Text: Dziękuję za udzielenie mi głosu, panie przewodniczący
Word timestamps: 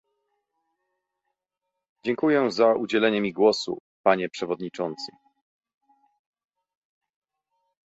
Dziękuję 2.05 2.51
za 2.51 2.73
udzielenie 2.73 3.21
mi 3.21 3.33
głosu, 3.33 3.77
panie 4.03 4.29
przewodniczący 4.29 5.11